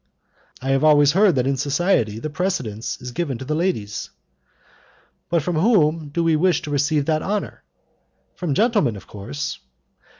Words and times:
"I 0.63 0.69
have 0.71 0.83
always 0.83 1.11
heard 1.11 1.35
that 1.35 1.45
in 1.45 1.57
society 1.57 2.17
the 2.17 2.31
precedence 2.31 2.99
is 3.03 3.11
given 3.11 3.37
to 3.37 3.45
the 3.45 3.53
ladies." 3.53 4.09
"But 5.29 5.43
from 5.43 5.57
whom 5.57 6.09
do 6.09 6.23
we 6.23 6.35
wish 6.35 6.63
to 6.63 6.71
receive 6.71 7.05
that 7.05 7.21
honour?" 7.21 7.63
"From 8.33 8.55
gentlemen, 8.55 8.95
of 8.95 9.05
course." 9.05 9.59